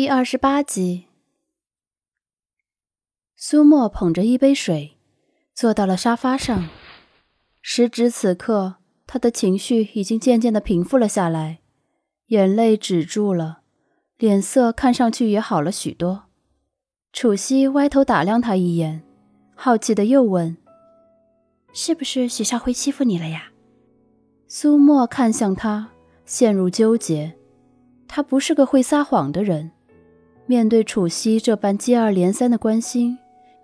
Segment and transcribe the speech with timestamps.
[0.00, 1.08] 第二十八集，
[3.36, 4.96] 苏沫捧着一杯水，
[5.52, 6.70] 坐到了沙发上。
[7.60, 8.76] 时值此刻，
[9.06, 11.58] 他的情绪已经渐渐的平复了下来，
[12.28, 13.60] 眼泪止住了，
[14.16, 16.22] 脸色看上去也好了许多。
[17.12, 19.02] 楚西歪头打量他一眼，
[19.54, 20.56] 好奇的又问
[21.74, 23.52] ：“是不是许少辉欺负你了呀？”
[24.48, 25.90] 苏沫看向他，
[26.24, 27.36] 陷入纠结。
[28.08, 29.72] 他不是个会撒谎的人。
[30.50, 33.16] 面对楚西这般接二连三的关心，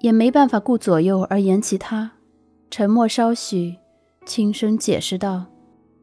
[0.03, 2.13] 也没办法顾左右而言其他，
[2.71, 3.75] 沉默稍许，
[4.25, 5.47] 轻声解释道：“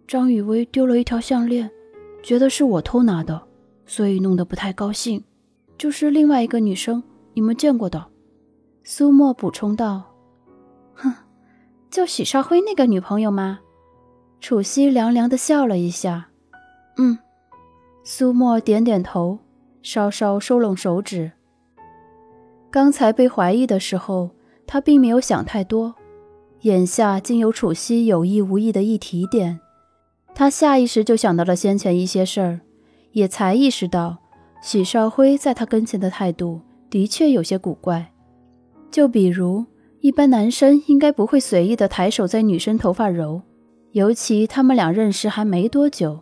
[0.06, 1.72] 张雨薇丢了一条项链，
[2.22, 3.44] 觉得是我偷拿的，
[3.86, 5.24] 所以弄得不太高兴。
[5.78, 7.02] 就是另外一个女生，
[7.34, 8.08] 你们见过的。”
[8.84, 10.04] 苏沫补充道
[10.96, 11.14] ：“哼，
[11.90, 13.62] 就许少辉那个女朋友吗？”
[14.42, 16.28] 楚西凉凉地笑了一下
[17.00, 17.18] ：“嗯。”
[18.04, 19.40] 苏沫点点头。
[19.84, 21.34] 稍稍收拢手指。
[22.72, 24.32] 刚才被怀疑的时候，
[24.66, 25.94] 他并没有想太多，
[26.62, 29.60] 眼下竟有楚西有意无意的一提点，
[30.34, 32.62] 他下意识就想到了先前一些事儿，
[33.12, 34.18] 也才意识到
[34.64, 38.12] 许少辉在他跟前的态度的确有些古怪。
[38.90, 39.66] 就比如，
[40.00, 43.42] 一般男生应该不会随意的抬手在女生头发揉，
[43.92, 46.22] 尤其他们俩认识还没多久。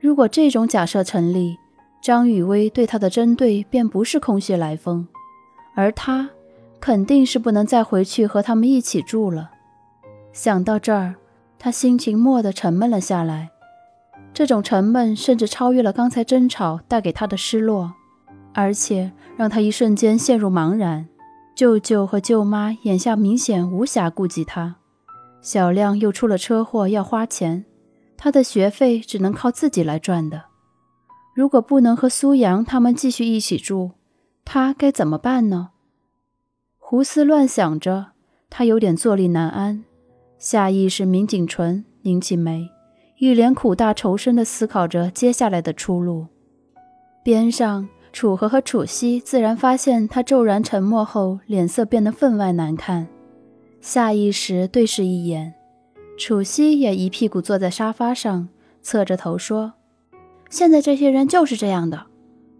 [0.00, 1.56] 如果这种假设成立，
[2.02, 5.06] 张雨薇对他的针对便不是空穴来风，
[5.76, 6.28] 而他
[6.80, 9.52] 肯定是不能再回去和他们一起住了。
[10.32, 11.14] 想到这儿，
[11.60, 13.50] 他心情蓦地沉闷了下来。
[14.34, 17.92] 这种沉闷甚至超越了刚才争吵带给他的失落，
[18.52, 21.06] 而且让他一瞬间陷入茫然。
[21.54, 24.74] 舅舅和舅妈眼下明显无暇顾及他，
[25.40, 27.64] 小亮又出了车祸要花钱，
[28.16, 30.46] 他的学费只能靠自己来赚的。
[31.34, 33.92] 如果不能和苏阳他们继续一起住，
[34.44, 35.70] 他该怎么办呢？
[36.78, 38.08] 胡思乱想着，
[38.50, 39.84] 他有点坐立难安，
[40.38, 42.68] 下意识抿紧唇，拧起眉，
[43.18, 46.26] 一脸苦大仇深地思考着接下来的出路。
[47.24, 53.08] 边上，楚河和楚西自然发现他骤然沉默后，脸色变得分外难看，
[53.80, 55.54] 下意识对视一眼。
[56.18, 58.48] 楚西也一屁股坐在沙发上，
[58.82, 59.72] 侧着头说。
[60.52, 62.08] 现在这些人就是这样的，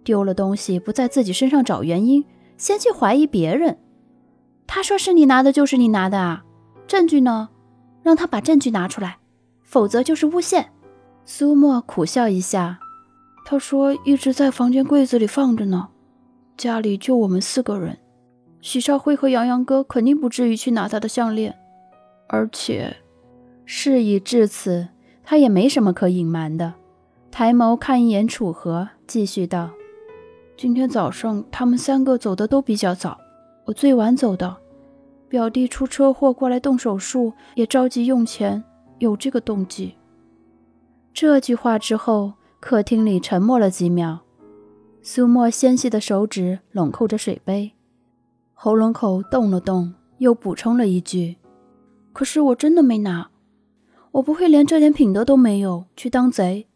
[0.03, 2.25] 丢了东西不在自己身上找原因，
[2.57, 3.77] 先去怀疑别人。
[4.67, 6.43] 他说是你拿的，就是你拿的啊？
[6.87, 7.51] 证据呢？
[8.03, 9.19] 让他把证据拿出来，
[9.63, 10.73] 否则就是诬陷。
[11.27, 12.81] 苏沫苦笑一下，
[13.45, 15.91] 他说一直在房间柜子里放着呢。
[16.57, 17.99] 家里就我们四个人，
[18.63, 21.55] 许少辉和洋洋哥肯定不至于去拿他的项链。
[22.27, 22.97] 而且，
[23.67, 24.89] 事已至此，
[25.23, 26.73] 他也没什么可隐瞒的。
[27.33, 29.71] 抬眸看一眼楚河，继续道
[30.55, 33.19] ：“今天早上他们三个走的都比较早，
[33.65, 34.55] 我最晚走的。
[35.31, 38.63] 表弟出车祸过来动手术，也着急用钱，
[38.99, 39.95] 有这个动机。”
[41.15, 44.21] 这句话之后，客厅里沉默了几秒。
[45.01, 47.73] 苏沫纤细的手指拢扣着水杯，
[48.53, 51.39] 喉咙口动了动，又补充了一句
[52.13, 53.31] ：“可是我真的没拿，
[54.11, 56.69] 我不会连这点品德都没有去当贼。”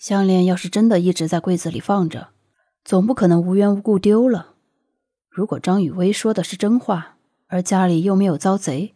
[0.00, 2.28] 项链要是真的一直在柜子里放着，
[2.82, 4.54] 总不可能无缘无故丢了。
[5.28, 7.18] 如果张雨薇说的是真话，
[7.48, 8.94] 而家里又没有遭贼，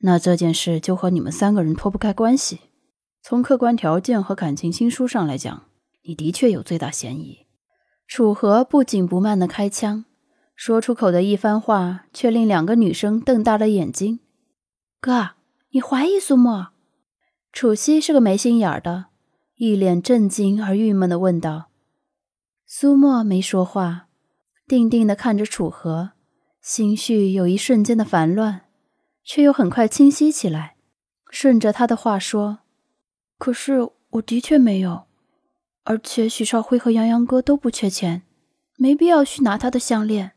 [0.00, 2.60] 那这件事就和你们三个人脱不开关系。
[3.22, 5.62] 从客观条件和感情亲疏上来讲，
[6.02, 7.46] 你的确有最大嫌疑。
[8.06, 10.04] 楚河不紧不慢地开枪，
[10.54, 14.20] 说出口的一番话，却令两个女生瞪大了眼睛。
[15.00, 15.30] 哥，
[15.70, 16.68] 你怀疑苏沫？
[17.50, 19.06] 楚西是个没心眼儿的。
[19.56, 21.70] 一脸震惊而郁闷的问道
[22.66, 24.08] ：“苏沫没说话，
[24.66, 26.10] 定定的看着楚河，
[26.60, 28.62] 心绪有一瞬间的烦乱，
[29.22, 30.74] 却又很快清晰起来。
[31.30, 32.58] 顺着他的话说
[33.38, 35.04] ：‘可是我的确没有，
[35.84, 38.22] 而且许少辉和洋洋哥都不缺钱，
[38.76, 40.32] 没必要去拿他的项链。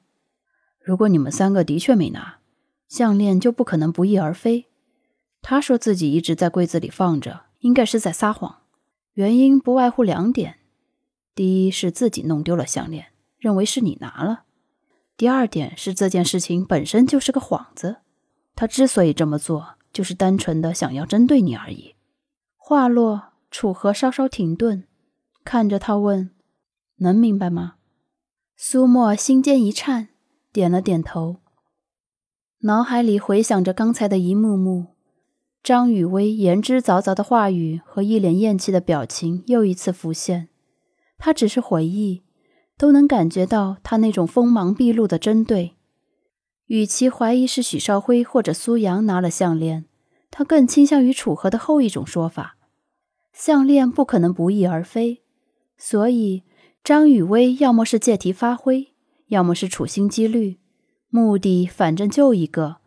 [0.79, 2.37] 如果你们三个的确没拿，
[2.87, 4.67] 项链就不可能不翼而飞。
[5.41, 8.61] 他说自己一直在柜子里放着，应该是在撒谎。’”
[9.17, 10.59] 原因不外乎两点：
[11.33, 13.07] 第一是自己弄丢了项链，
[13.39, 14.43] 认为是你拿了；
[15.17, 17.97] 第二点是这件事情本身就是个幌子，
[18.53, 21.95] 他之所以这么做，就是单纯的想要针对你而已。
[22.57, 24.83] 话落，楚河稍稍停顿，
[25.43, 26.29] 看着他问
[26.97, 27.77] ：“能明白吗？”
[28.55, 30.09] 苏沫心尖一颤，
[30.53, 31.37] 点了点头，
[32.59, 34.96] 脑海里回想着刚才的一幕幕。
[35.63, 40.47] 张雨薇言之凿凿的话语和一脸厌弃的表情又一次浮现。
[41.17, 42.23] 他只是回忆，
[42.77, 45.73] 都能感觉到他那种锋芒毕露的针对。
[46.67, 49.85] 与其怀疑是许少辉或者苏阳拿了项链，
[50.29, 52.57] 他更倾向于楚河的后一种说法。
[53.33, 55.23] 项链不可能不翼而飞，
[55.77, 56.43] 所以
[56.83, 58.93] 张雨薇要么是借题发挥，
[59.27, 60.59] 要么是处心积虑，
[61.09, 62.77] 目的反正就一个，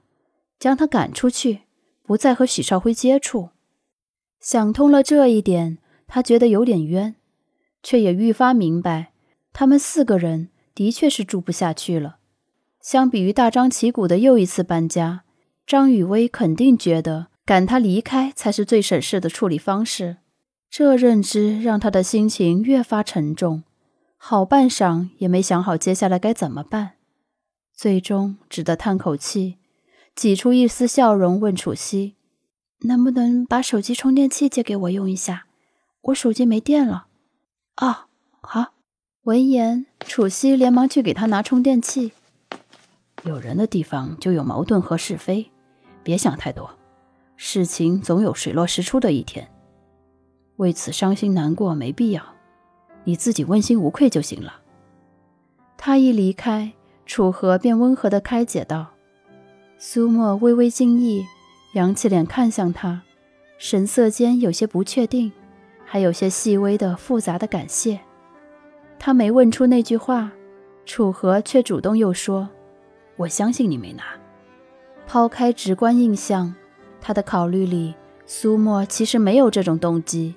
[0.58, 1.60] 将他赶出去，
[2.10, 3.50] 不再和许少辉接触。
[4.40, 5.78] 想通了这一点，
[6.08, 7.14] 他觉得有点冤，
[7.84, 9.12] 却也愈发明白，
[9.52, 12.16] 他们四个人的确是住不下去了。
[12.80, 15.22] 相比于大张旗鼓的又一次搬家，
[15.64, 20.16] 张雨薇肯定觉得赶他离开才是最省事的处理方式。
[20.68, 23.62] 这认知让他的心情越发沉重，
[24.16, 26.94] 好半晌也没想好接下来该怎么办，
[27.72, 29.58] 最终只得叹口气，
[30.20, 32.14] 挤出一丝笑容问楚曦
[32.84, 35.46] ：“能不能把手机充电器借给我用一下？
[36.02, 37.06] 我手机没电了。
[37.80, 38.04] ”“哦，
[38.42, 38.74] 好。”
[39.24, 42.12] 闻言，楚曦连忙去给他拿充电器。
[43.22, 45.50] 有人的地方就有矛盾和是非，
[46.02, 46.70] 别想太多。
[47.36, 49.50] 事情总有水落石出的一天，
[50.56, 52.22] 为此伤心难过没必要，
[53.04, 54.60] 你自己问心无愧就行了。
[55.78, 56.74] 他一离开，
[57.06, 58.90] 楚河便温和地开解道。
[59.82, 61.24] 苏沫微微惊异，
[61.72, 63.00] 扬起脸看向他，
[63.56, 65.32] 神色间有些不确定，
[65.86, 67.98] 还有些细微的复杂的感谢。
[68.98, 70.32] 他没问出那句话，
[70.84, 72.46] 楚河却主动又说。
[73.16, 74.02] 我相信你没拿。
[75.06, 76.54] 抛开直观印象，
[77.00, 77.94] 他的考虑里，
[78.26, 80.34] 苏沫其实没有这种动机。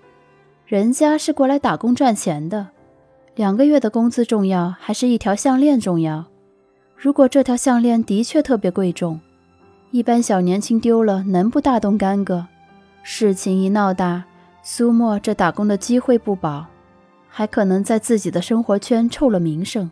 [0.65, 2.69] 人家是过来打工赚钱的，
[3.35, 6.27] 两个月的工资重要，还是一条项链重要？
[6.95, 9.19] 如果这条项链的确特别贵重，
[9.93, 12.47] 一般小年轻丢了能不大动干戈？
[13.03, 14.23] 事情一闹大，
[14.63, 16.65] 苏沫这打工的机会不保，
[17.29, 19.91] 还可能在自己的生活圈臭了名声。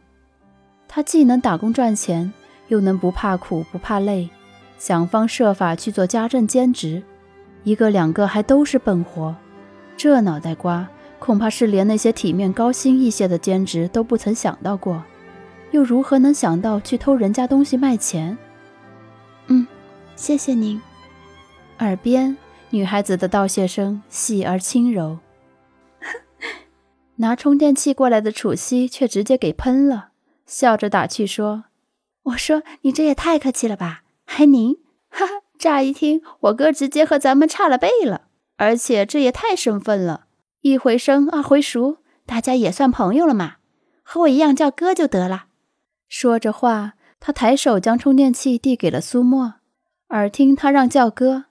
[0.87, 2.33] 他既能打工赚钱。
[2.69, 4.29] 又能不怕苦不怕累，
[4.77, 7.03] 想方设法去做家政兼职，
[7.63, 9.35] 一个两个还都是笨活，
[9.97, 10.87] 这脑袋瓜
[11.19, 15.03] 恐怕是连那些体面高薪一些的兼职都不曾想到过，
[15.71, 18.37] 又如何能想到去偷人家东西卖钱？
[20.21, 20.79] 嗯，谢谢您。
[21.79, 22.37] 耳边
[22.69, 25.17] 女孩子的道谢声细而轻柔。
[27.17, 30.09] 拿充电器过来的楚西却直接给喷了，
[30.45, 31.63] 笑着打趣说。
[32.23, 34.77] 我说你这也太客气了吧，还您，
[35.09, 35.33] 哈哈！
[35.57, 38.27] 乍一听，我哥直接和咱们差了辈了，
[38.57, 40.27] 而且这也太生分了，
[40.61, 41.97] 一回生二回熟，
[42.27, 43.55] 大家也算朋友了嘛，
[44.03, 45.45] 和我一样叫哥就得了。
[46.07, 49.55] 说着话，他抬手将充电器递给了苏沫，
[50.11, 51.45] 耳听他让叫哥，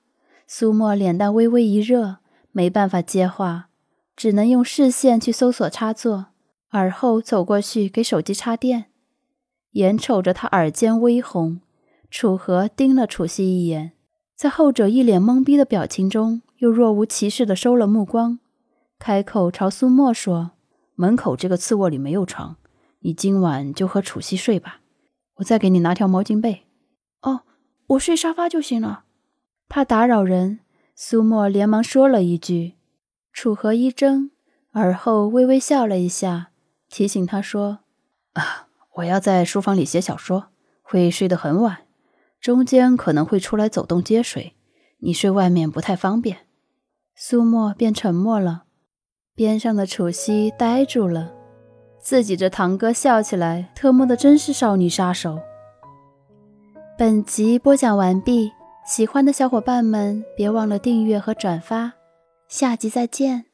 [0.46, 2.18] 苏沫脸蛋微微一热，
[2.52, 3.70] 没办法接话，
[4.14, 6.26] 只能用视线去搜索插座，
[6.68, 8.86] 而后走过去给手机插电。
[9.72, 11.62] 眼瞅着他耳尖微红，
[12.10, 13.92] 楚河盯了楚曦一眼，
[14.36, 18.40] 在后者一脸懵逼的表情中，又若无其事地收了目光，
[18.98, 20.50] 开口朝苏沫说
[20.96, 22.56] ：“门口这个次卧里没有床，
[22.98, 24.80] 你今晚就和楚曦睡吧，
[25.36, 26.64] 我再给你拿条毛巾被。”“，
[27.90, 29.04] 我睡沙发就行了。”
[29.68, 30.60] 怕打扰人，
[30.94, 32.74] 苏沫连忙说了一句。
[33.32, 34.30] 楚河一怔，
[34.72, 36.50] 而后微微笑了一下，
[36.88, 37.80] 提醒他说
[38.34, 40.48] ：“啊。”我要在书房里写小说，
[40.82, 41.86] 会睡得很晚，
[42.40, 44.56] 中间可能会出来走动接水。
[44.98, 46.48] 你睡外面不太方便。
[47.14, 48.64] 苏沫便沉默了，
[49.34, 51.32] 边上的楚曦呆住了，
[52.00, 55.38] 自己这堂哥笑起来特么的真是少女杀手。
[57.00, 58.52] 本集播讲完毕，
[58.84, 61.90] 喜欢的小伙伴们别忘了订阅和转发，
[62.46, 63.49] 下集再见。